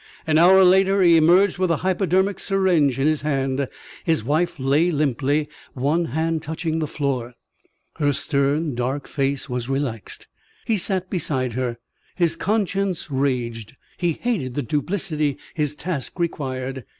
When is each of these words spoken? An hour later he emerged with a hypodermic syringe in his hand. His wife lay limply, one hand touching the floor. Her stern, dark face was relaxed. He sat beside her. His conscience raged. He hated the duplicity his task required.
An 0.25 0.39
hour 0.39 0.63
later 0.63 1.03
he 1.03 1.15
emerged 1.15 1.59
with 1.59 1.69
a 1.69 1.75
hypodermic 1.85 2.39
syringe 2.39 2.97
in 2.97 3.05
his 3.05 3.21
hand. 3.21 3.69
His 4.03 4.23
wife 4.23 4.55
lay 4.57 4.89
limply, 4.89 5.47
one 5.75 6.05
hand 6.05 6.41
touching 6.41 6.79
the 6.79 6.87
floor. 6.87 7.35
Her 7.97 8.11
stern, 8.11 8.73
dark 8.73 9.07
face 9.07 9.47
was 9.47 9.69
relaxed. 9.69 10.25
He 10.65 10.77
sat 10.79 11.11
beside 11.11 11.53
her. 11.53 11.77
His 12.15 12.35
conscience 12.35 13.11
raged. 13.11 13.75
He 13.95 14.13
hated 14.13 14.55
the 14.55 14.63
duplicity 14.63 15.37
his 15.53 15.75
task 15.75 16.19
required. 16.19 16.83